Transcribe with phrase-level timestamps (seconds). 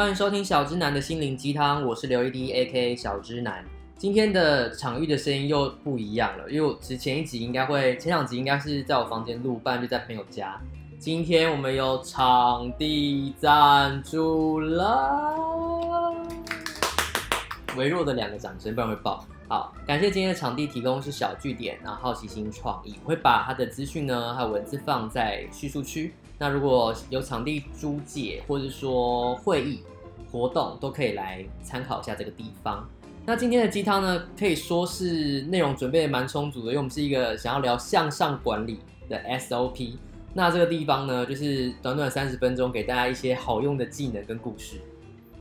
[0.00, 3.62] 欢迎收听小直男的心灵鸡汤，我是刘一滴 A.K.A 小直男。
[3.98, 10.58] 今天的场域的声音又不一样了，因为我之前一集应该会，前两集应该是在我房间录，不然就在朋友家。
[10.98, 16.16] 今天我们有场地赞助了，
[17.76, 19.22] 微弱的两个掌声，不然会爆。
[19.48, 26.14] 好，感谢今天的场地提供是小据点，然后好奇心创意，我会把它的资讯呢还有文字放在叙述区。
[26.42, 29.82] 那如果有场地租借或者说会议
[30.32, 32.88] 活动，都可以来参考一下这个地方。
[33.26, 39.96] 那今天的鸡汤呢，可以说是内容准备蛮充足的，因为我们是一个想要聊向上管理的 SOP。
[40.32, 44.80] 那这个地方呢，就是短短三十分钟，给大家一些好用的技能跟故事。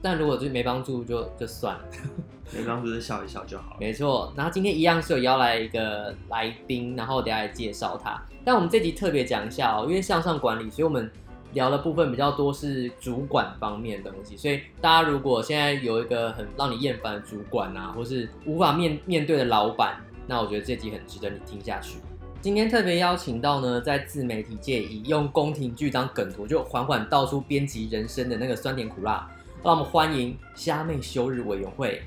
[0.02, 1.82] 但如果就没帮助就，就就算了。
[2.52, 3.78] 没帮助就笑一笑就好了。
[3.80, 8.20] 没错，然后今天一样是有邀来一个来宾，然后我等下来介绍他。
[8.44, 11.12] 但我们这集特别讲一下哦，因为向上管理，所以我们
[11.54, 14.36] 聊的部分比较多是主管方面的东西。
[14.36, 22.00] 所以大家如果现在有一个很让你厌烦的主管啊，或是无法面面对的老板，那我觉得这集很值得你听下去。
[22.42, 29.30] 今天特别邀请到呢，在自媒体界以用宫廷剧当梗图，就缓缓道出编辑人生的那个酸甜苦辣。
[29.62, 32.02] 让我们欢迎虾妹休日委员会。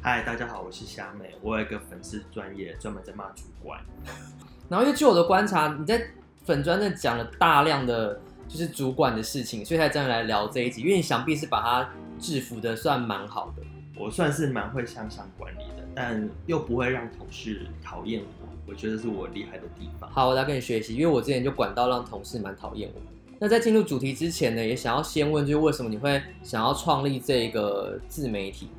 [0.00, 3.78] 嗨，大家好，我是虾妹，我有一个粉丝专业，专门在骂主管。
[4.70, 6.02] 然后，因为据我的观察，你在
[6.46, 10.80] 粉专那讲了大量的就是主管的事情，所以才这样来聊这一集。
[10.80, 13.62] 因为你想必是把它制服的算蛮好的。
[13.98, 20.10] 我算是蛮会向上管理的，但又不会让同事讨厌我，我觉得是我厉害的地方。
[20.10, 23.00] 好，我来跟你学习，因为我之前就管到让同事蛮讨厌我。
[23.44, 28.70] 那在进入主题之前呢，也想要先问，就是为什么你会想要创立这个自媒体？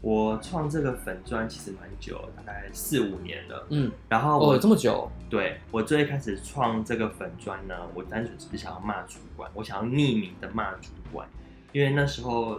[0.00, 3.66] 我创这个粉砖其实蛮久，大概四五年了。
[3.68, 5.06] 嗯，然后我、哦、这么久？
[5.28, 11.28] 对，我最开始创这个粉砖呢，我单纯只是想要骂主管，我想要匿名的骂主管，
[11.72, 12.58] 因为那时候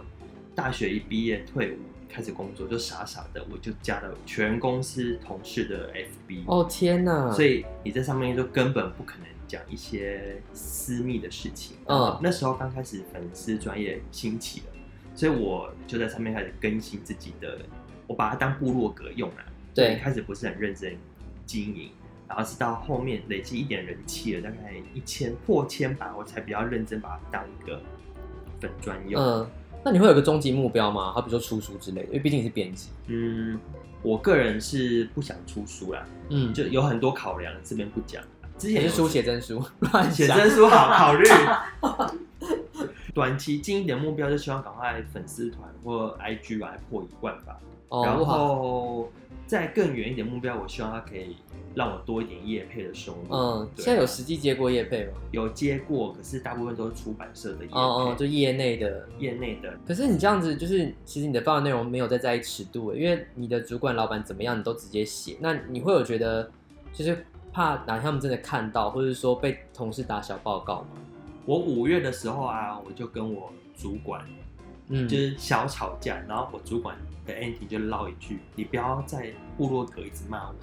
[0.54, 6.44] 大学一毕业退伍开始工作，就傻傻的我就加了全公司同事的 FB。
[6.46, 7.32] 哦天哪！
[7.32, 9.26] 所以你在上面就根本不可能。
[9.48, 11.76] 讲一些私密的事情。
[11.86, 14.66] 嗯，那时候刚开始粉丝专业兴起了，
[15.16, 17.58] 所以我就在上面开始更新自己的，
[18.06, 19.36] 我把它当部落格用了。
[19.74, 20.96] 对，一开始不是很认真
[21.46, 21.90] 经营，
[22.28, 27.80] 然后是到后面累积一点人气了，大概一千破千吧，我才比较认真把它当一个
[28.60, 29.20] 粉专用。
[29.20, 29.50] 嗯，
[29.84, 31.12] 那你会有个终极目标吗？
[31.12, 32.90] 好比说出书之类的，因为毕竟你是编辑。
[33.06, 33.58] 嗯，
[34.02, 36.06] 我个人是不想出书啦。
[36.30, 38.22] 嗯，就有很多考量，这边不讲。
[38.58, 39.62] 之前是书写真书，
[40.10, 41.24] 写真书好考虑。
[43.14, 47.58] 短期近一点目标就希望赶快粉丝团或 IG 来破一万吧。
[47.88, 49.10] 哦、然后
[49.46, 51.36] 再更远一点目标，我希望它可以
[51.74, 53.34] 让我多一点业配的收入。
[53.34, 55.12] 嗯，现在有实际接过业配吗？
[55.30, 57.76] 有接过，可是大部分都是出版社的业配。
[57.76, 59.74] 哦哦，就业内的，业内的。
[59.86, 65.38] 可是你这样子，就是其实你的发文内容没有在在意尺度，因为你的主管老板怎么样，你都直接写。
[65.40, 66.50] 那你会有觉得，
[66.92, 67.24] 就是。
[67.58, 70.88] 怕哪天他们真的看到，或者说被同事打小报告吗？
[71.44, 74.24] 我五月的时候啊，我就跟我主管，
[74.86, 80.54] 嗯，就是小吵架，然后我主管的 Andy 就唠一句：“你不要在部落格一直骂我。”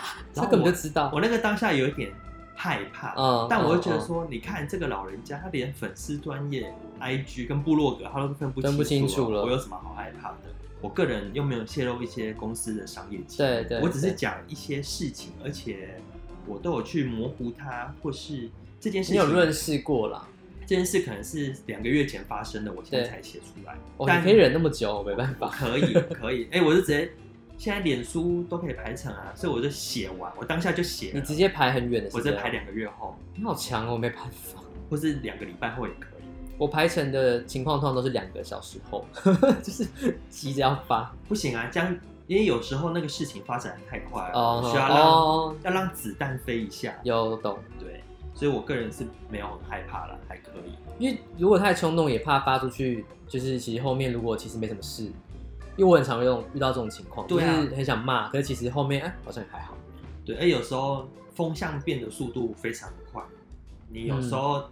[0.32, 1.10] 他根本就知道。
[1.12, 2.12] 我那个当下有一点
[2.54, 10.54] 害怕，嗯，但我就觉得说，嗯、你看这个老人家，他连粉丝专业 IG 跟部落格他都分不清楚，分不清楚了，我有什么好害怕的？
[10.80, 16.00] 我个人又没有泄露一些公司的商业机密，对，对对，我只是讲一些事情，而且。
[16.46, 18.48] 我都有去模糊它，或是
[18.80, 20.28] 这件事情你有认识过啦。
[20.66, 23.76] 这件事可能是两个月前发生的，我现在才写出来。
[23.98, 25.48] 我可以忍那么久，没办法。
[25.48, 26.44] 可以，可以。
[26.52, 27.12] 哎、欸，我就直接
[27.58, 31.10] 现在脸书都可以排成啊，所以我就写完，我当下就写。
[31.12, 33.14] 你直接排很远的，我直接排两个月后。
[33.34, 34.62] 你好强哦，没办法。
[34.88, 36.24] 或是两个礼拜后也可以。
[36.56, 39.04] 我排成的情况通常都是两个小时后，
[39.62, 39.86] 就是
[40.30, 41.14] 急着要发。
[41.28, 41.94] 不行啊，这样。
[42.26, 45.54] 因为有时候那个事情发展太快了，oh, 需要让、oh.
[45.62, 46.98] 要让子弹飞一下。
[47.02, 48.02] 有懂，对，
[48.34, 50.72] 所以我个人是没有很害怕了，还可以。
[50.98, 55.02] 因为如果太冲动，也怕发出去，就是其实后面如果其实没什么事，
[55.76, 59.74] 因为我很常用遇到这种情况，对啊，就是很想骂，可是其实后面哎、欸、好像也还好。
[60.24, 63.22] 对，哎，有时候风向变的速度非常快，
[63.90, 64.70] 你有时候、嗯、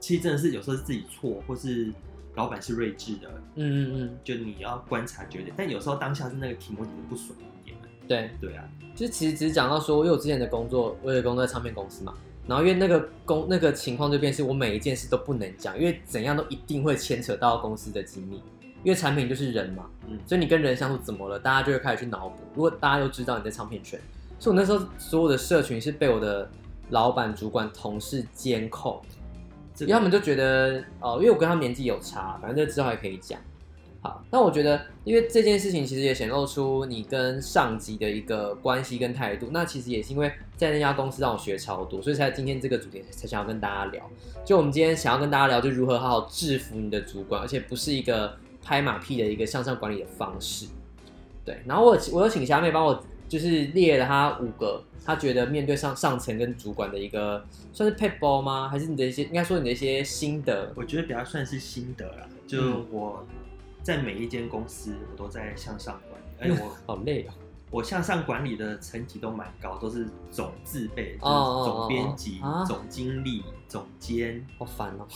[0.00, 1.92] 其实真的是有时候是自己错，或是。
[2.38, 7.76] 老板是睿智的，嗯嗯嗯，就你要观察绝对，但有时候当下是那个题目你不爽一点。
[8.06, 8.62] 对对啊，
[8.94, 12.14] 就是其实只是讲到说，因为我之前的工作，我有工作在唱片公司嘛，
[12.46, 18.36] 然后因为那个工那个情况就变是我每一件事都不能讲，因为怎样都一定会牵扯到公司的机密，
[18.84, 22.36] 因为产品就是人嘛，嗯，所以你跟人相处怎么了，大家就会开始去脑补。
[22.54, 24.00] 如果大家都知道你在唱片圈，
[24.38, 26.48] 所以我那时候所有的社群是被我的
[26.90, 29.02] 老板、主管、同事监控。
[29.84, 33.40] 因为他们就觉得，哦，因为我跟他年纪有差，反正这之后还可以讲。
[34.00, 39.48] 好，那我觉得，因为这件事情其实也显露出你跟上级的一个关系跟态度。
[39.50, 44.08] 那其实也是因为在那家公司让我学超多，所以才今天这个主题才想要跟大家聊。
[44.44, 50.66] 就我们今天想要跟大家聊，就如何好好制服你的主管，而且不是一个拍马屁的一个向上管理的方式。
[51.44, 58.68] 对，然后我我有请虾妹帮我就是列了他五个，他觉得面对上上层跟主管的一个算是撇步吗？
[58.68, 60.72] 还是你的一些应该说你的一些心得？
[60.74, 63.24] 我觉得比较算是心得啦，就我。
[63.28, 63.34] 嗯
[63.80, 66.54] 在每一间公司，我都在向上管理。
[66.54, 67.32] 哎，我 好累哦。
[67.70, 74.44] 我向上管理的层级都蛮高，都是总字辈，就是总编辑、总经理、总监。
[74.58, 75.06] 好烦哦，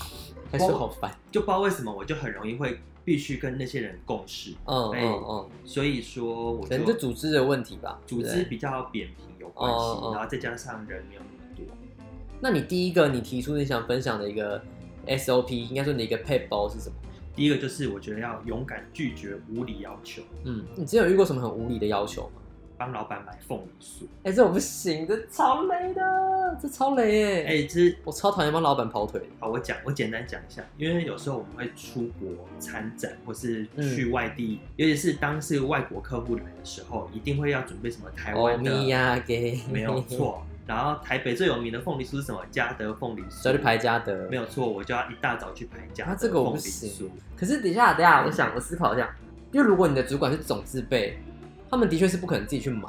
[0.50, 1.14] 还是好烦。
[1.30, 4.52] 就不知道为什么，我就很容易会必须跟那些人共事。
[4.66, 5.48] 嗯嗯嗯。
[5.64, 11.64] 所以说，我可能就组织的问题吧，组织比较扁平有关系，然后再加上人没有那么多。
[12.40, 14.62] 那你第一个你提出你想分享的一个
[15.06, 16.96] SOP，应该说你的一个配包是什么？
[17.34, 20.22] 第一个就是我觉得要勇敢拒绝无理要求。
[20.44, 22.41] 嗯，你之前有遇过什么很无理的要求吗？
[22.82, 24.02] 帮老板买凤梨酥。
[24.24, 27.40] 哎、欸，这我不行，这超累的，这超累哎。
[27.42, 29.22] 哎、欸，其实我超讨厌帮老板跑腿。
[29.38, 38.72] 好，我讲，我简单讲一下，因为有时候我们会出国参展，或是去外地，嗯、尤其是当是外国客户来的时候，一定会要准备什么台湾的。
[38.72, 39.60] 欧米亚给。
[39.70, 40.42] 没有 错。
[40.66, 42.40] 然后台北最有名的凤梨酥是什么？
[42.50, 43.46] 嘉德凤梨酥。
[43.46, 46.16] 要去排嘉德，没有错，我就要一大早去排嘉德凤梨酥。
[46.16, 47.10] 啊，这个我不行。
[47.36, 49.14] 可是等一下，等一下，我想我思考一下，
[49.52, 51.18] 因为如果你的主管是总字辈，
[51.72, 52.86] 他们的确是不可能自己去买。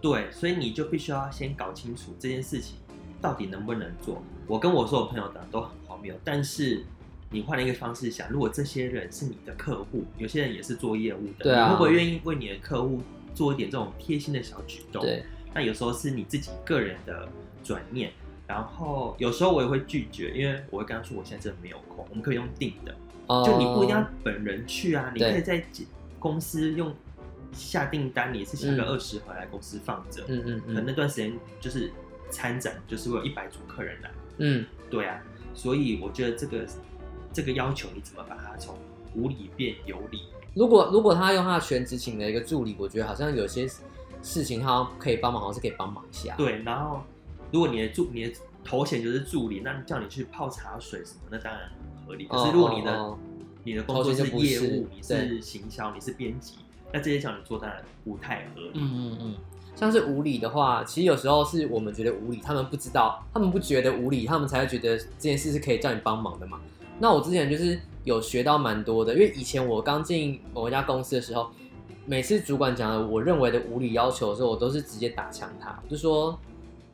[0.00, 2.76] 对，所以你就必须要先搞清楚这件事情
[3.20, 4.22] 到底能不能做。
[4.46, 6.84] 我跟我所有朋友的都很荒谬，但是
[7.30, 13.00] 你换了一个方式想，如果这些人是你的客户，有些人也是做业务的，对啊，你会不会愿意为你的客户
[13.34, 15.02] 做一点这种贴心的小举动？
[15.02, 15.24] 对。
[15.52, 17.28] 那有时候是你自己个人的
[17.64, 18.12] 转念，
[18.46, 22.94] 然后有时候我也会拒绝，因为我会跟他说我现在真的没有空，我们可以用订的
[23.26, 25.64] ，oh, 就你不一定要本人去啊，你可以在
[26.20, 26.94] 公司用
[27.54, 31.90] 下订单，你也是下个二十盒来公司放着，嗯嗯嗯，可能那段时间就是
[32.30, 35.22] 参展，就是会有一百组客人来，嗯，对啊，
[35.54, 36.66] 所以我觉得这个
[37.32, 38.76] 这个要求你怎么把它从
[39.14, 40.22] 无理变有理？
[40.54, 43.68] 如果如果他用他的全职请了一个助理，我觉得好像有些。
[44.22, 46.34] 事情他可以帮忙，好像是可以帮忙一下。
[46.34, 47.02] 对，然后
[47.52, 48.32] 如果你的助你的
[48.64, 52.24] 头衔就是助理，那叫你去泡茶水什么，那当然很合理。
[52.24, 53.18] 可是如果你的、哦哦、
[53.64, 56.54] 你的工作是业务，你是行销，你是编辑，
[56.94, 58.70] 那这些叫你做当然不太合理。
[58.74, 59.34] 嗯嗯嗯，
[59.74, 66.60] 像是无理的话，其实有时候是我们觉得无理，他们不知道，他们不觉得无理，他们才会觉得这件事是可以叫你帮忙的嘛。
[66.98, 71.50] 那我之前就是有学到蛮多的，因为以前我刚进某一家公司的时候。
[72.06, 76.38] 每次主管讲的我认为的无理要求的时候，我都是直接打枪他，就说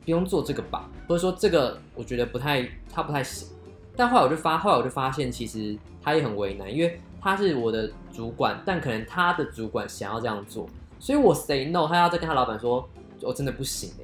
[0.05, 3.45] 不用做这个吧，或者说这个我觉得不太，他不太行。
[3.93, 10.67] 但后来我就发，后来我就发现，其实他也很为难，因为他是我的主管，但可能他的主管想要这样做，
[10.99, 12.89] 所以我 say no，他要再跟他老板说，
[13.21, 14.03] 我真的不行哎，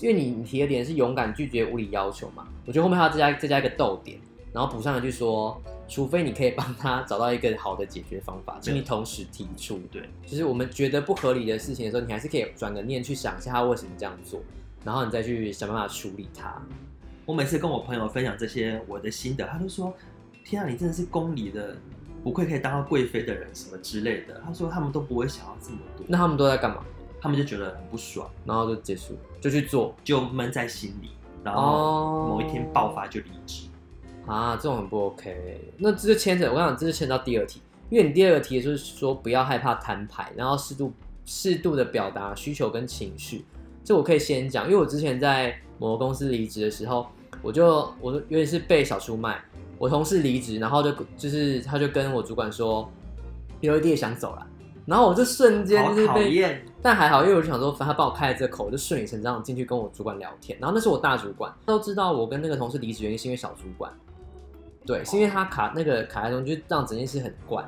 [0.00, 4.18] 因为你你提的点是勇敢拒绝无理要求嘛，我觉得后面还要再加再加一个逗点，
[4.52, 5.60] 然后补上一句说。
[5.90, 9.80] 除非你可以帮他找到一个好的解决方法，请你同时提出。
[9.90, 14.38] 对，就是我们觉得不合理的事情的时候，你还是可以转个念去想一下他为什么这样做，
[14.84, 16.60] 然后你再去想办法处理他。
[17.24, 19.90] 我每次跟我朋友分享这些我的心得，他就说
[20.44, 21.74] ：“天啊，你真的是公理的，
[22.28, 26.04] 不愧可以当到贵妃的人，什么之类的。”他说他们都不会想要这么多。
[26.06, 26.84] 那他们都在干嘛？
[27.22, 33.66] 他们就觉得很不爽，然后就结束，就去做，就闷在心里，然后某一天爆发就离职。
[34.26, 35.72] 啊，这种很不 OK。
[35.78, 40.92] 那这就牵扯，我跟你讲，这就牵到第二题，因为你第二个题就是说不要害怕摊牌，然后适度
[41.24, 43.46] 适度的表达需求跟情绪。
[43.82, 47.06] 这我可以先讲，因为我之前在某个公司离职的时候，
[47.40, 49.42] 我就我就有点是被小出卖。
[49.78, 52.90] 我同事离职，然后就就是他就跟我主管说，
[53.60, 54.46] 有一点想走了，
[54.84, 60.58] 然后我就瞬间就是被，但还好，因为我就想说，反正他帮我开了这个口，我就顺理成章进去跟我主管聊天。
[60.60, 63.92] 然后那是我大主管，都知道我跟那个同事离职原因是因为小主管。
[64.84, 67.64] 对，是因为他卡那个卡在中，就让整件事很怪。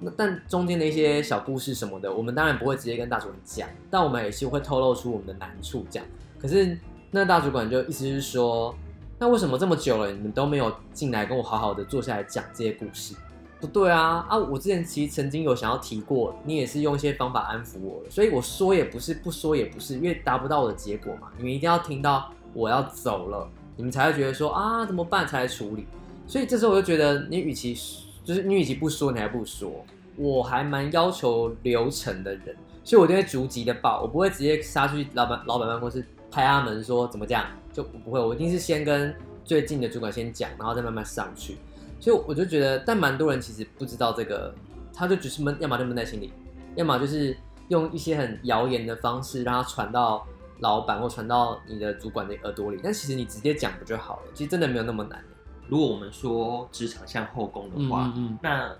[0.00, 6.08] 那但中间的一些小故事什么的，我们当然不会直接跟大主管讲，但我们也是会透露出我们的难处这样。
[6.38, 6.76] 可是
[7.10, 8.74] 那大主管就意思是说，
[9.24, 13.14] 那为什么这么久了，你们都没有进来跟我好好的坐下来讲这些故事？
[13.58, 14.36] 不对啊啊！
[14.36, 21.28] 我之前其实曾经有想要提过，你也是用一些方法安抚我的，所以我说也不是，不说也不是，因为达不到我的结果嘛。
[21.38, 25.86] 你们一定要听到我要走了，你们才会觉得说啊，怎么办才来处理？
[26.26, 27.74] 所以这时候我就觉得，你与其
[28.22, 29.72] 就是你与其不说，你还不说。
[30.18, 32.54] 我还蛮要求流程的人，
[32.84, 38.18] 所以我就会逐级的报，我不会直接杀出去老板老板办公室拍他们说怎么这样，就不会。
[38.18, 39.14] 我一定是先跟
[39.44, 41.58] 最近的主管先讲，然后再慢慢上去。
[42.00, 44.54] 所以我就觉得，但蛮多人其实不知道这个
[44.92, 46.32] 他就只是闷，要么就闷在心里，
[46.76, 47.36] 要么就是
[47.68, 50.26] 用一些很谣言的方式让他传到
[50.60, 52.80] 老板或传到你的主管的耳朵里。
[52.82, 54.22] 但其实你直接讲不就好了？
[54.32, 55.22] 其实真的没有那么难。
[55.68, 58.70] 如果我们说职场像后宫的话，嗯嗯，那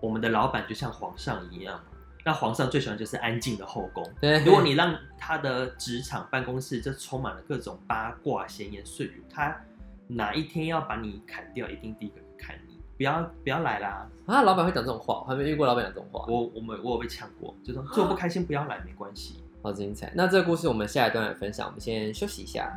[0.00, 1.80] 我们的老板就像皇上一样。
[2.24, 4.04] 那皇上最喜欢就是安静的后宫。
[4.20, 9.56] 对，如果你让他的职场办公室就充满了各种八卦、闲言碎语，他
[10.06, 12.78] 哪一天要把你砍掉，一定第一个砍你。
[12.96, 14.06] 不要不要来啦！
[14.26, 16.24] 啊，老板会讲这种话，我还没遇过老板讲这种话。
[16.28, 19.42] 我我们我有被呛过，就说做不开心不要来，没关系。
[19.62, 20.12] 好精彩！
[20.14, 22.70] 那这个故事我们下一段来分享，我们先休息一下。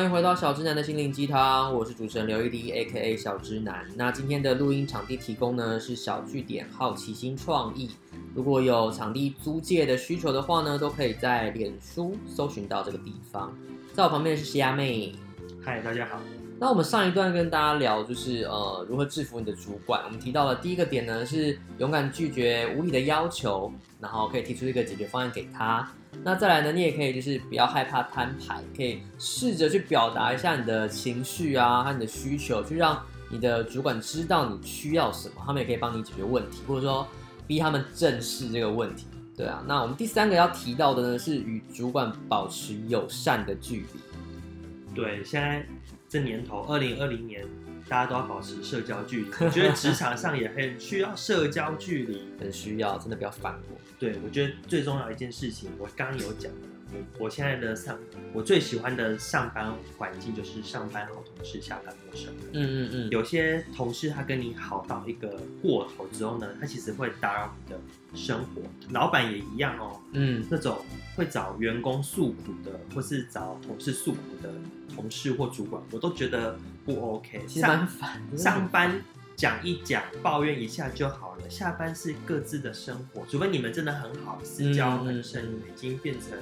[0.00, 3.86] 欢迎回到小直男的心灵鸡汤，我是主持人刘一迪，A.K.A 小直男。
[3.94, 7.90] 那今天的录音场地提供呢是小据点好奇心创意，
[8.34, 13.54] 如果有场地租借的需求的话呢，都可以在脸书搜寻到这个地方。
[13.92, 15.14] 在我旁边的是西亚妹，
[15.62, 16.18] 嗨，大家好。
[16.58, 25.86] 那我们上一段跟大家聊就是呃如何制服你的主管，我们提到了第一个点呢是勇敢拒绝无理的要求，然后可以提出一个解决方案给他。
[26.22, 37.06] 那再来呢，你也可以就是不要害怕摊牌，可以试着去表达一下你的情绪啊和你的需求，去让你的主管知道你需要什么，他们也可以帮你解决问题，或者说
[37.46, 39.06] 逼他们正视这个问题。
[39.36, 44.94] 对啊，那我们第三个要提到的呢是与主管保持友善的距离。
[44.94, 45.66] 对，现在
[46.08, 47.46] 这年头，二零二零年。
[47.88, 53.76] 大家都要保持社交距离，我觉得职场上也很需要社交距离， 很需要，真的不要反驳。
[54.00, 56.50] 对，我觉得最重要一件事情，我刚刚有讲。
[56.92, 57.96] 我我现在的上，
[58.32, 62.46] 我最喜欢的上班环境就是上班好同事，下班陌生人。
[62.52, 63.10] 嗯嗯嗯。
[63.10, 67.78] 有些同事他跟你好到一个过头之后呢，他其实会打扰你的
[68.12, 68.62] 生活。
[68.90, 70.00] 老板也一样哦。
[70.10, 70.44] 嗯。
[70.50, 70.78] 那种
[71.14, 74.52] 会找员工诉苦的，或是找同事诉苦的
[74.92, 77.40] 同事或主管，我都觉得不 OK。
[77.46, 78.20] 其实蛮烦。
[78.36, 79.00] 上班
[79.40, 81.48] 讲一讲，抱怨一下就好了。
[81.48, 86.36] 下班是各自的生活，除非你们真的很好，私交很深，嗯、已经变成。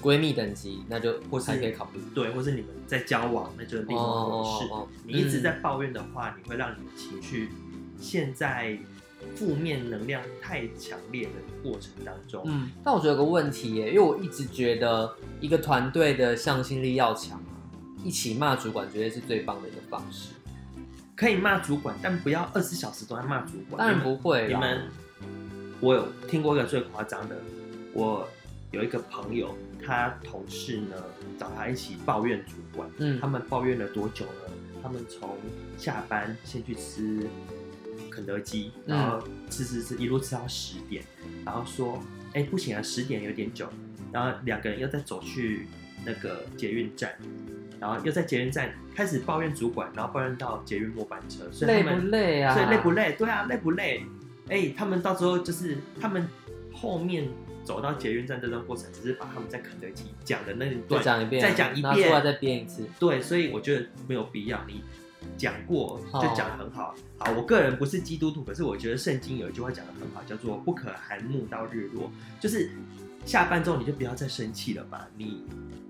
[0.00, 2.00] 闺蜜等级，那就或是可以考虑。
[2.14, 4.88] 对，或是你们在交往，那就另一回事。
[5.04, 7.50] 你一直在抱怨的话，嗯、你会让你的情绪
[8.00, 8.78] 陷在
[9.34, 11.30] 负面能量太强烈的
[11.62, 12.44] 过程当中。
[12.46, 17.52] 嗯，但我觉得有个问题耶，因为我一直觉得一个团队的向心力要强啊，
[18.02, 20.30] 一起骂主管绝对是最棒的一个方式。
[21.18, 23.76] 可以骂主管，但不要二十四小时都在骂主管。
[23.76, 24.54] 当然不会你。
[24.54, 24.88] 你们，
[25.80, 27.36] 我有听过一个最夸张的，
[27.92, 28.28] 我
[28.70, 29.52] 有一个朋友。
[29.84, 30.96] 他同事呢，
[31.38, 34.52] 找他一起抱怨主管，嗯，他们抱怨了多久呢？
[34.82, 35.36] 他们从
[35.78, 37.26] 下班先去吃
[38.10, 41.02] 肯德基，然后吃吃吃，一路吃到十点，
[41.44, 42.02] 然后说，
[42.34, 43.66] 哎，不行啊，十点有点久，
[44.12, 45.68] 然后两个人又再走去
[46.04, 47.16] 那个捷运站，
[47.80, 52.54] 然后又在捷运站开始抱怨主管，然后抱怨到捷运末班车，所以他们累不累啊？
[52.54, 53.12] 所以累不累？
[53.18, 54.04] 对啊，累不累？
[54.48, 56.28] 哎，他们到时候就是他们
[56.72, 57.28] 后面。
[57.64, 62.88] 走到捷运站这段过程，只是把他们在肯德基讲的那一段再讲一遍，再讲一遍，再再编一次。
[62.98, 64.58] 对，所以我觉得没有必要。
[64.66, 64.82] 你
[65.36, 66.94] 讲过就讲得很好。
[67.18, 72.10] 好，好，我个人不是基督徒，可是我觉得圣经有一句话讲得很好，叫做“不可含怒到日落”，
[72.40, 72.70] 就是
[73.24, 75.08] 下班之后你就不要再生气了吧。
[75.16, 75.42] 你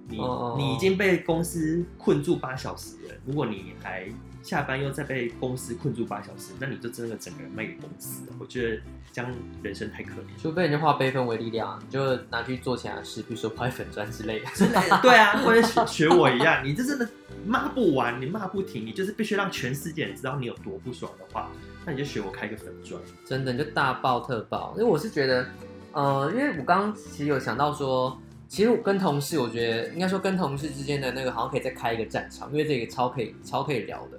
[0.08, 0.18] 你
[0.56, 4.08] 你已经被公司困住八小时了，如果你还
[4.42, 8.32] 下班又再被公司困住八小时，那你就真的整个人卖给公司了。
[8.38, 8.80] 我觉得
[9.12, 9.30] 这样
[9.62, 10.40] 人生太可怜。
[10.40, 14.46] 除非你就化悲愤为力量，你就拿去做其他事，比如说拍粉砖之类的。
[14.54, 15.00] 之类的。
[15.02, 17.08] 对啊，或者学学我一样，你这真的
[17.44, 21.50] 骂不完，你骂不停，你就是必须让全世界人知道你有多不爽的话，
[21.84, 23.00] 那你就学我开个粉砖。
[23.24, 24.72] 真的，你就大爆特爆。
[24.76, 25.46] 因为我是觉得，
[25.92, 34.17] 呃，因为我刚刚其实有想到说，其实我跟同事，我觉得应该说跟同事之间的那个，好像可以再开一个战场，因为这个超可以超可以聊的。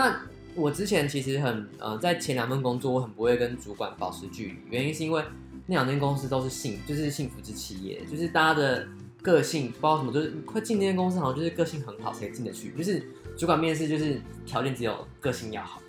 [0.00, 0.18] 那
[0.54, 5.22] 我之前其实很呃，在前两份工作，我很不会跟主管保持距离，原因是因为
[5.66, 8.88] 那两间公司都是幸，就是幸福之企业，就是大家的
[9.20, 15.82] 个性不知道什么，就是快进那间公司好像就是个性很好才进得去，就是主管面试就是条件只有个性要好，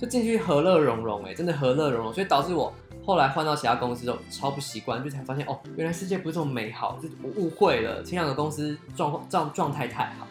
[0.00, 2.72] 就进去和乐融融，哎，真的和乐融融，所以导致我
[3.04, 10.28] 后来换到其他公司之后超不习惯，就才发现哦，原来世界不是这么美好，就我误会了，前两个公司状况状状态太好，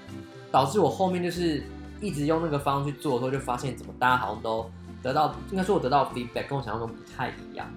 [0.50, 1.62] 导致我后面就是。
[2.06, 4.70] 一直用那个方式去做的时候，就发现怎么大家好像都
[5.02, 7.68] 得到，应该说我得到 feedback 跟我想象中不太一样。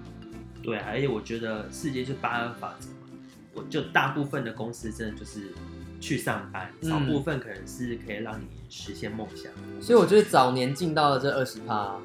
[0.63, 3.19] 对，而且我觉得世界就八二法则嘛，
[3.55, 5.53] 我就大部分的公司真的就是
[6.01, 9.51] 去上班，少部分可能是可以让你实现梦想。
[9.57, 9.81] 嗯。
[9.81, 11.97] 所以我觉得早年进到了这二十趴。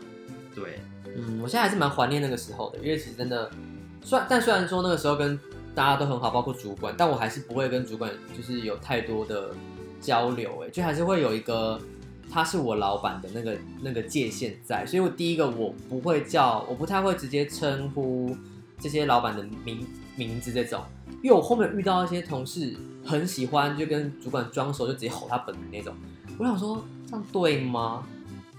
[0.55, 0.79] 对，
[1.15, 3.49] 嗯，我现在还是蛮怀念那个时候的，因为其实真的，
[4.03, 5.37] 虽然但虽然说那个时候跟
[5.73, 9.49] 大家都很好，包括主管，但我还是不会跟主管就是有太多的
[9.99, 11.81] 交流，哎，就还是会有一个
[12.33, 18.35] 他是我老板的那个那个界限在，所以我第一个我不会叫，我不太会直接称呼
[18.79, 19.85] 这些老板的名
[20.15, 20.83] 名字这种，
[21.21, 22.75] 因为我后面遇到一些同事
[23.05, 25.93] 很喜欢就跟主管装熟，就直接吼他本名那种，
[26.39, 28.03] 我想说这样对吗？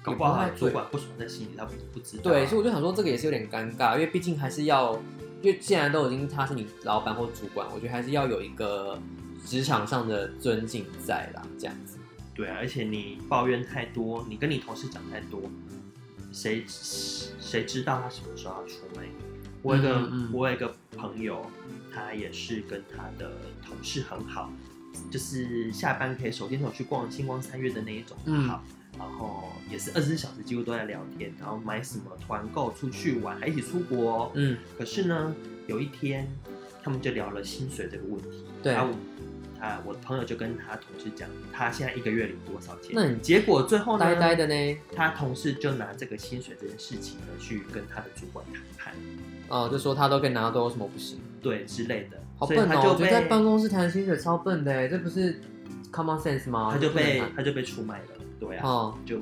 [0.03, 2.23] 搞不好主管不爽在心里，他不不知道。
[2.23, 4.97] 对，所以我就想说这个也是有点尴尬，因为毕竟还是要。
[5.43, 8.99] 因为既然都已经他是你老板或主管，我觉得还是要有一个
[9.45, 11.99] 职场上的尊敬在啦，这样子。
[12.35, 15.43] 对啊，而且你抱怨太多，你跟你同事讲太多，
[16.33, 19.07] 谁谁知道他什么时候要出门？
[19.63, 21.47] 我有一个嗯嗯我有一个朋友，
[21.93, 23.31] 他也是跟他的
[23.67, 24.53] 同事很好，
[25.11, 28.63] 就是下班可以手牵手去逛星光三月的那一种，嗯，好。
[28.97, 34.31] 然后也是二十四小时几乎都在聊天，然后买什么团购出去玩，还一起出国。
[34.37, 35.35] 嗯，可是呢，
[35.67, 36.31] 有一天
[36.81, 38.45] 他们就聊了薪水这个问题。
[38.63, 38.95] 对，然后
[39.59, 42.93] 他我的朋友就跟他同事讲，他现在一个月领多少钱？
[42.95, 44.05] 那你结果最后呢？
[44.05, 44.79] 呆呆的呢？
[44.95, 48.95] 他同事就拿这个薪水这件事情呢，去跟他的主管谈判。
[49.49, 51.19] 哦，就说他都可以拿到多少，什么不行？
[51.43, 52.19] 对，之类的。
[52.37, 52.91] 好笨哦！
[52.91, 55.41] 我觉得在办公室谈薪水超笨的，这不是
[55.93, 56.71] common sense 吗？
[56.73, 58.05] 他就被他就被出卖了。
[58.41, 59.21] 对啊，哦，就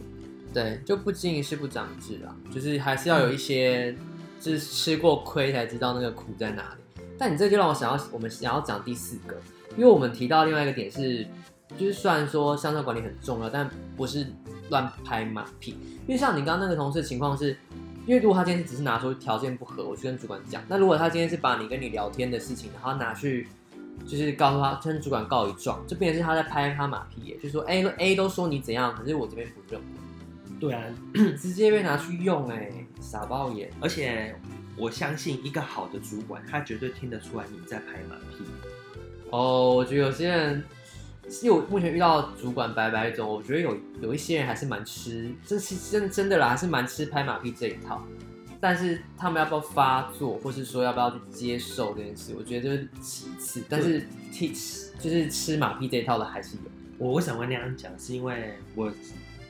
[0.54, 3.94] 对，就不经一事不长智啊，就是还是要有一些，
[4.40, 7.02] 就是吃过亏才知道那个苦在哪里。
[7.18, 9.36] 但你这就让我想要，我们想要讲第四个，
[9.76, 11.26] 因为我们提到另外一个点是，
[11.76, 14.26] 就是虽然说向上管理很重要，但不是
[14.70, 15.72] 乱拍马屁。
[16.06, 17.56] 因为像你刚刚那个同事的情况是，
[18.06, 23.48] 因为如果他今天只是拿出条件不合，我去跟主管讲，那如果他今天是把你跟你聊天的事情，然后拿去。
[24.06, 29.86] 就是告诉他，跟主管告一状，就变成是他在拍他马屁耶，就是说 A A 都说你怎样，可是我这边不认为。
[30.58, 30.82] 对啊，
[31.38, 33.70] 直接被拿去用哎，傻爆眼。
[33.80, 34.34] 而且
[34.76, 38.44] 我相信一个好的主管，他绝对听得出来你在拍马屁。
[39.32, 40.62] 哦，我觉得有些人，
[41.42, 48.06] 因为我目前遇到主管白白种，我觉得有有一些人还是蛮吃，这是真真的啦，还是蛮吃拍马屁这一套。
[48.60, 53.64] 但是他们要不要发作，或是说要不要去接受这件事，我觉得就是其次。
[53.70, 56.62] 但是替吃就是吃马屁这一套的还是有。
[56.98, 58.92] 我我想会那样讲，是因为我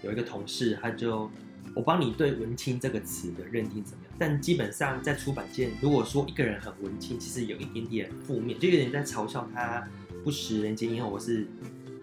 [0.02, 1.28] 有一个同事，他就
[1.74, 4.01] 我帮你对“文青”这个词的认定怎么样？
[4.18, 9.86] 但基本上在出版界，如果说一个人很文青，其实有一点点负面，就有人在嘲笑他
[10.22, 11.46] 不食人间烟火，我是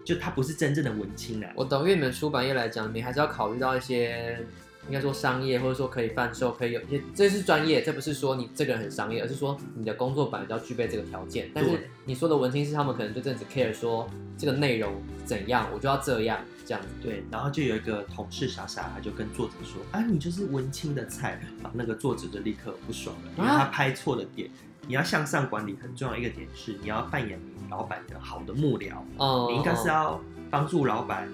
[0.04, 1.48] 就他不是真正的文青的。
[1.54, 4.38] 我懂，因为你们出版业来讲，你还是要考虑到一些。
[4.86, 11.50] 应该说商业，或者说可以贩售，可以有一些，这是专业，这不是说你这个人很商业，而是说你的工作本来就要具备这个条件。
[11.54, 16.88] 但是你说的文青是他们可能就真的只 care 说这个内容怎样，我就要这样这样子。
[17.02, 24.50] 对，然后就有一个同事傻傻，他就跟作者说：“啊，你就是文青的菜。”啊，那个作者就立刻不爽了，因为他拍错了点。
[24.88, 28.94] 你要向上管理，很重要一个点是，你要扮演你老板的好的幕僚。
[29.18, 31.28] 哦，你应该是要帮助老板，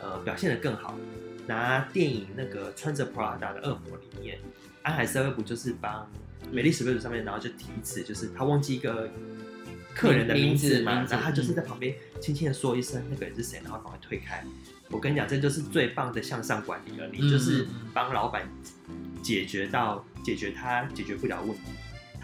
[0.00, 0.94] 呃，表现得更好。
[1.46, 4.38] 拿电影那个穿着 Prada 的恶魔里面，
[4.82, 6.10] 安海瑟薇不就是帮
[6.50, 9.10] 美丽史贝鲁上面，然后就提词，就是他忘记一个
[9.94, 14.44] 客人的名字嘛，然后他就是在旁边轻轻的说一声那个人是谁，然后赶快推开。
[14.90, 18.48] 我跟你讲，这就是最棒的向上管理了，你就是帮老板
[19.22, 21.62] 解决到解决他解决不了问题，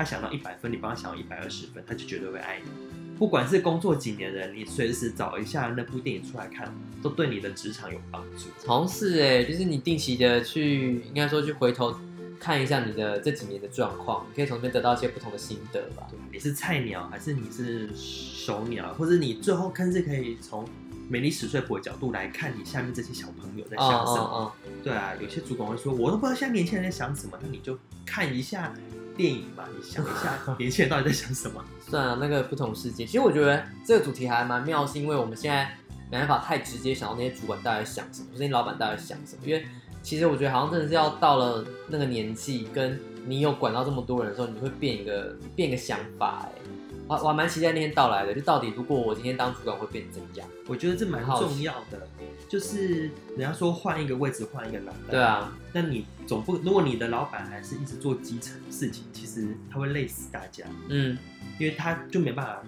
[0.02, 2.70] 他想到一百分，你帮他想到一百二十分，他就绝对会爱你。
[3.16, 8.48] 不管是工作几年的人，你随时找一下那部电影出来看，都对你的职场有帮助。
[8.64, 11.94] 同事哎，就是你定期的去，应该说去回头
[12.40, 16.04] 看一下你的这几年的状况，你可以从这边得到一些不同的心得吧。
[16.10, 20.66] 对，你是菜鸟还是你是熟鸟，或者你最后看是可以从
[21.08, 24.22] 美丽史翠普的角度来看你下面这些小朋友在想什么。
[24.22, 24.52] Oh, oh, oh.
[24.82, 28.74] 对啊，有些主管会说，我都不知道现在年轻人在想什么，那你就看一下。
[29.16, 31.62] 电影吧，你想一下， 年轻人到底在想什么？
[31.88, 33.04] 算了，那个不同世界。
[33.04, 35.70] 其实我觉得这个主题还蛮妙，是因为我们现在
[36.10, 39.42] 没办法太直接想到那些主管到底在想什么，那些老板到底在想什么。
[39.44, 39.64] 因为
[40.02, 46.44] 其实我觉得好像真的是要到了那个年纪，跟你有管到这么多人的时候，你会变一个变一个想法。
[46.44, 46.62] 哎，
[47.06, 48.34] 我我还蛮期待那天到来的。
[48.34, 50.48] 就到底如果我今天当主管会变怎样？
[50.66, 52.06] 我觉得这蛮重要的。
[52.52, 55.50] 就是人家说换一个位置换一个老板，对啊。
[55.72, 60.62] 那你总不，如果你的老板还是一直做基层的事情，其实他会累死大家。
[60.90, 61.16] 嗯，
[61.58, 62.62] 因为他就没办法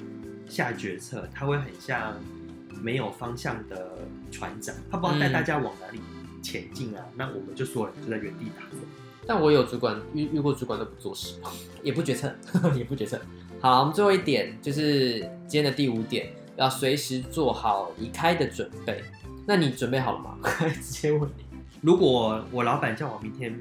[0.48, 2.18] 下决策，他会很像
[2.80, 3.98] 没有方向的
[4.32, 6.00] 船长，他不知道带大家往哪里
[6.40, 7.04] 前进啊。
[7.08, 8.80] 嗯、那我们就说了，就在原地打转。
[9.26, 11.38] 但我有主管遇遇过主管都不做事，
[11.84, 12.34] 也不决策，
[12.74, 13.20] 也不决策。
[13.60, 19.04] 好，我们最后一点就是今天的第五点，要随时做好离开的准备。
[19.46, 20.36] 那你准备好了吗？
[20.74, 21.44] 直接问你。
[21.80, 23.54] 如果我老板叫我明天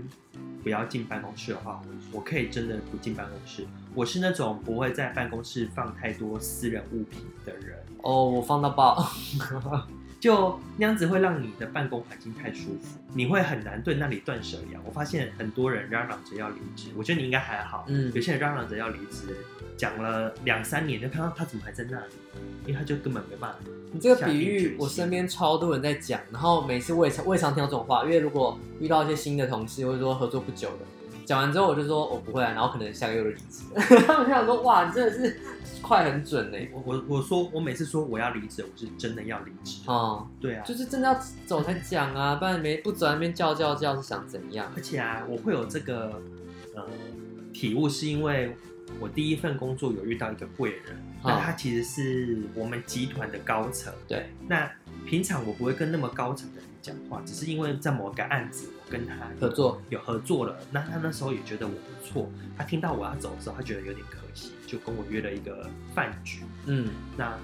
[0.64, 3.68] 不要进办公室的话，我可以真的不进办公室。
[3.94, 7.78] 我是那种不会在办公室放太多私人物品的人。
[8.02, 9.06] 哦，我放到爆。
[10.24, 14.78] 就那样子会让你的办公环境太舒服，你会很难对那里断舍离。
[14.86, 17.84] 我发现很多人嚷嚷着要离职，我觉得你应该还好。
[17.90, 19.36] 嗯，有些人嚷嚷着要离职，
[19.76, 22.14] 讲了两三年，就看到他怎么还在那里，
[22.66, 23.60] 因为他就根本没办法。
[23.92, 30.86] 你这个比喻，我身边超多人在讲，然后每次我也常我也常听到这种话，因为如果遇到一些新的同事，或者说合作不久的，
[31.26, 33.64] 讲完之后我就说我不会啊，然后可能下个月就离职。
[34.06, 35.40] 他们想说哇，你真的是。
[35.82, 44.72] 快很准呢、欸，我我我说我每次说我要离职，我是真的要离职哦，对啊，就是真的要走才讲啊，不然没不走那边叫叫叫是想怎样？
[44.78, 46.22] 而且啊，我会有这个
[46.74, 46.86] 呃
[47.52, 48.56] 体悟，是因为
[48.98, 54.72] 我第一份工作有遇到一个贵人，哦、那他其实是我们集团的高层，对，那
[55.06, 64.52] 平常我不会跟那么高层的人讲话，只是因为在某个案子我跟他合作有合作了，那他那时候也觉得我不错，他听到我要走的时候，他觉得有点可惜。
[64.68, 67.38] 就跟我约了一个饭局，嗯，那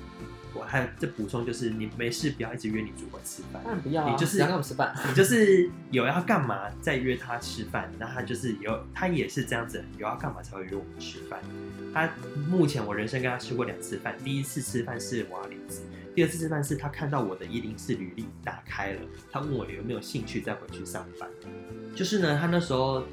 [0.52, 11.40] 我还再补充，就是你没事不要一直约你主管吃饭，当然不要、啊，你就是要跟我吃饭，你就是有要干嘛再约他吃饭，那他就是有他也是这样子，有要干嘛才会约我们吃饭。
[11.94, 12.10] 他
[12.50, 15.82] 目前我人生跟他吃过两次饭，第一次吃饭是我要离职，
[16.16, 21.30] 第二次吃饭是他看到我的一零四履历打开了，他问我有没有兴趣再回去上班，
[21.96, 23.04] 就是呢，他那时候。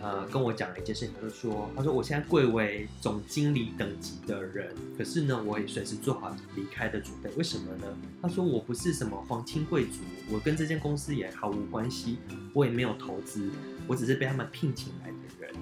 [0.00, 7.28] 呃，跟我讲了一件事情，他就说，他说我现在贵为总经理等级的人，可是呢，我也随时做好离开的准备。
[7.30, 7.98] 为什么呢？
[8.22, 9.98] 他说我不是什么皇亲贵族，
[10.30, 12.18] 我跟这间公司也毫无关系，
[12.54, 13.50] 我也没有投资，
[13.88, 15.52] 我只是被他们聘请来的人。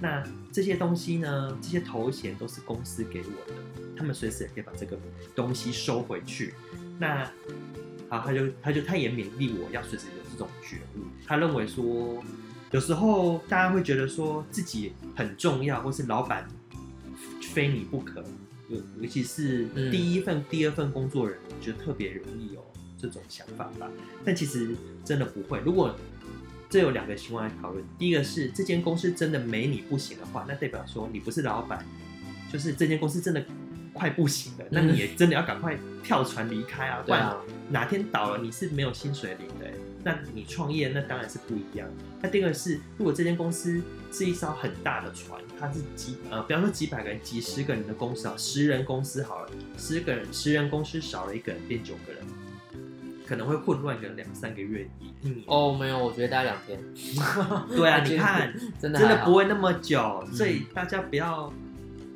[0.00, 3.54] 那这些东西呢，这些头衔都是公司给我的，
[3.96, 4.98] 他们随时也可以把这个
[5.34, 6.54] 东西收回去。
[6.98, 7.24] 那
[8.08, 11.04] 好，他就他就他也勉励我要随时有这种觉悟。
[11.26, 12.22] 他认为说。
[12.70, 16.44] 有时候大家会觉得说自己很重要，或是老板
[17.40, 18.20] 非你不可，
[18.68, 22.66] 尤尤其是第一份、嗯、第二份工作人，我觉得特别容易有
[22.98, 23.88] 这种想法吧。
[24.24, 25.60] 但其实真的不会。
[25.60, 25.94] 如果
[26.68, 31.86] 这有两个情况来讨论，第一个是这间公司真的没你不行的话，那代表说你不是老板，
[32.52, 33.46] 就是这间公司真的
[33.94, 37.34] 快不行了，那你也真的要赶快跳船离开啊，不然
[37.70, 39.70] 哪天倒了你是没有薪水领的。
[40.06, 41.88] 那你创业那当然是不一样。
[42.20, 43.80] 那第二个是，如果这间公司
[44.12, 52.22] 是一艘很大的船，它是几呃，比方说几百个人、几十个人的公司啊，十人公司好了，十个人，十人公司少了一个人变九个人，
[53.26, 55.42] 可能会混乱个两三个月一年。
[55.46, 56.78] 哦，没有，我觉得大概两天。
[57.74, 61.50] 对啊， 你看，真的真的不会那么久，所以大家不要，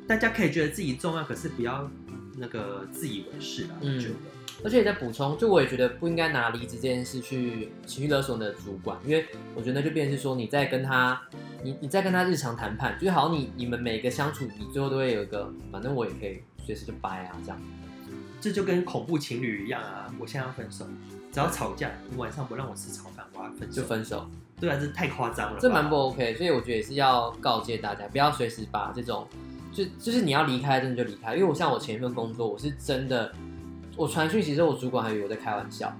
[0.09, 1.87] 大家可以觉得自己重要，可是不要
[2.35, 4.15] 那个自以为是啊，我觉得。
[4.63, 11.21] 而且也在补充，就我也觉得不应该拿离职这件事去情绪勒索你的主管，因为我觉得那就变成是说你在跟他，
[11.63, 17.61] 你你在跟他日常谈判，就好像你你们每个相处，你最后都会有一个，反正我也可以随时就掰啊这样，
[18.41, 20.87] 这就跟恐怖情侣一样啊，我现在要分手，
[21.31, 23.81] 只要吵架，你晚上不让我吃炒饭，我要分手。
[23.81, 24.27] 就分手，
[24.59, 29.25] 对啊，这太夸张了，这蛮不 OK，所以我觉得也是要告诫大家，不要随时把这种，
[29.71, 33.31] 就就是你要离开，真的就离开，因为我像我前一份工作，我是真的。
[33.95, 35.93] 我传讯息之后，我主管还以为我在开玩笑，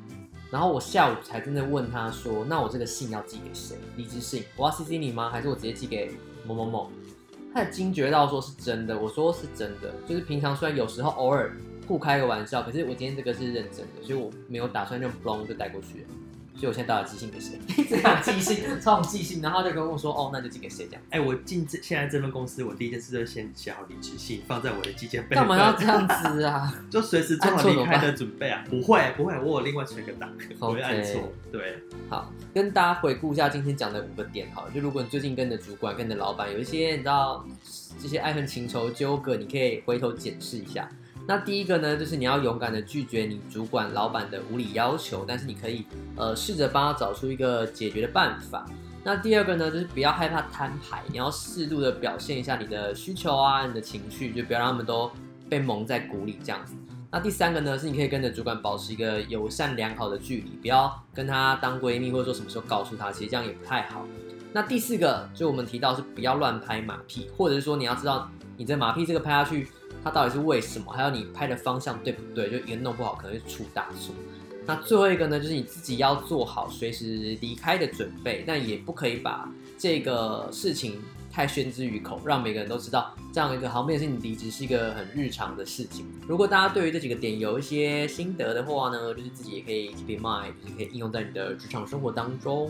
[0.49, 3.75] 然后我下午才真的问他说：“那我这个信要寄给谁？
[3.97, 5.29] 离职信，我要 CC 你吗？
[5.29, 6.11] 还是我直接寄给
[6.47, 6.89] 某某某？”
[7.53, 11.51] 他也惊觉到说是真的，我说是真的，就是平常虽然有时候偶尔
[11.87, 16.05] 互开个玩笑，可是我今天这个是认真的，所以我没有打算用 blong 就带过去。
[16.59, 17.57] 所以我现在到底寄信给谁？
[17.89, 21.01] 这样寄信，超寄信，然后他就跟我说：“哦，那就寄给谁？”这样。
[21.09, 25.39] 哎、欸，我进这现在这份公司，我第一件事就先写好离职信，放在我的寄件本。
[25.39, 26.69] 干嘛要这样子啊？
[26.91, 28.61] 就随时做好离开的准备啊！
[28.69, 31.31] 不会，不会，我有另外存一个档，不会按错。
[31.49, 34.51] 对，好，跟大家回顾一下今天讲的五个点。
[34.53, 37.45] 好，就如果你最近跟你的主管、跟你的老板有一些你知道
[38.01, 40.89] 这些爱恨情仇纠葛，你可以回头检视一下。
[41.29, 48.65] 那第一个呢，就是你要勇敢的拒绝你主管、老板的无理要求，但是你可以呃试着帮他找出一个解决的办法。
[49.03, 55.11] 那第二个呢，就是不要害怕摊牌，你要适度的表现一下你的需求啊、你的情绪，就不要让他们都
[55.47, 56.73] 被蒙在鼓里这样子。
[57.11, 64.03] 那第三个呢，是你可以跟着主管保持一个友善良好的距离，不要跟他当闺蜜，或者说什么时候告诉他，其实这样也不太好。
[64.51, 69.67] 那第四个，就我们提到是不要乱拍马屁，或者是说你要知道你这马屁这个拍下去。
[70.03, 70.91] 它到底是为什么？
[70.91, 72.49] 还有你拍的方向对不对？
[72.49, 74.13] 就一个弄不好，可能会出大错。
[74.65, 86.05] 那最后一个呢，就是你自己要做好随时离开的准备，但也不可以把这个事情太宣之于口，让每个人都知道这样一个好像是你离职是一个很日常的事情。
[86.27, 92.69] 如果大家对于这几个点有一些心得的话呢，就是自己也可以 keep in mind，就是可以应用在你的职场生活当中。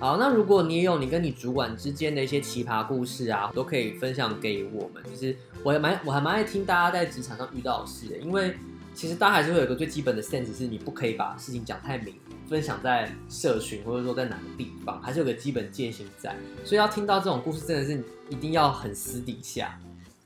[0.00, 5.02] 好，那如果你也有你跟你主管之间的一些奇葩故事啊，都可以分享给我们。
[5.10, 8.54] 就是我也蛮我还蛮爱听大家在职场上遇到的事的，因为
[8.94, 12.14] 其实大家还是会有个最基本的 sense，是你不可以把事情讲太明，
[12.48, 16.36] 分享在社群或者说在哪个地方，还是有个基本界限在。
[16.64, 19.76] 所以要听到这种故事，真的是一定要很私底下。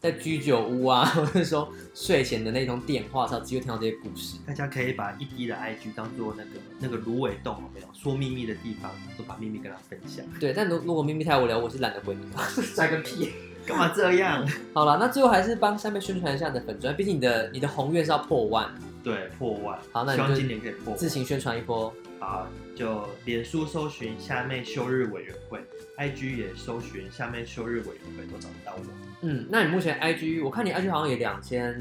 [0.02, 4.36] 在居酒屋啊， 或者说睡前的那通电话，上，只有听到这些故事。
[4.44, 7.86] 大家可以把一滴的 IG 当做那个那个芦苇洞，有没有？
[7.94, 10.24] 说秘密的地方，都把秘密跟他分享。
[10.40, 12.26] 对，但如如果秘密太无聊，我是懒得回你。
[12.74, 13.30] 拽个屁，
[13.64, 14.44] 干嘛这样？
[14.74, 18.68] 好了，那最后还是帮下面宣传一下你的粉专，毕竟你的你的宏愿是要破万。
[19.04, 19.78] 对，破万。
[19.92, 20.96] 好，那你就希望今年可以破万。
[20.96, 21.92] 自行宣传一波。
[22.18, 25.60] 好，就脸书搜寻夏妹休日委员会
[25.98, 28.82] ，IG 也搜寻夏妹休日委员会，都找得到我。
[29.24, 31.78] 嗯，那你目前 IG，我看你 IG 好像也两千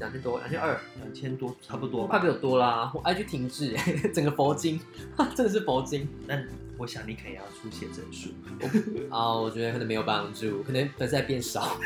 [0.00, 2.90] 两千多，两千二，两千多，差不多吧，快比我多啦。
[2.92, 3.76] 我 IG 停滞，
[4.12, 4.80] 整个佛经，
[5.36, 6.08] 真的是佛经。
[6.26, 6.36] 那
[6.78, 8.30] 我想你肯定要出写真书
[9.08, 11.76] 啊， 我觉得可能没有帮助，可能粉丝在变少。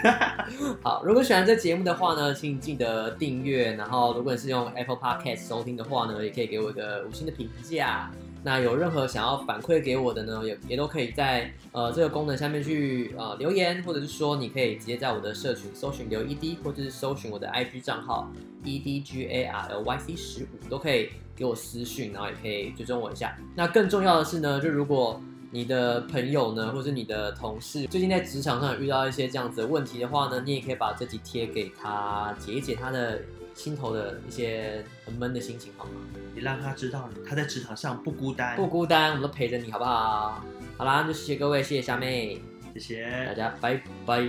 [0.83, 3.75] 好，如果喜欢这节目的话呢，请记得订阅。
[3.75, 8.11] 然后，如果你是用 Apple Podcast 收听的话呢，也可以给我一个五星的评价。
[8.45, 18.31] 那有任何想要反馈给我的呢，也也都可以在呃这个功能下面去呃留言，或者是说你可以直接在我的社群搜寻刘 ED，或者是搜寻我的 IG 账号
[18.63, 23.35] EDGARLYC 十五，都可以给我私讯，然后也可以追踪我一下。
[23.57, 25.19] 那更重要的是呢，就如果
[25.51, 33.23] 你的朋友呢，或者你的同事最近在职场上遇到一些这样子的问题的话呢，你也可以把这集贴给他，解一解他的。
[33.55, 35.91] 心头的一些很闷的心情，好吗？
[36.35, 40.45] 你让他知道，他在职场上不孤单，不孤单，我们都陪着你，好不好？
[40.77, 42.43] 好啦，就谢谢各位，谢谢虾妹，
[42.75, 44.29] 谢谢大家，拜拜。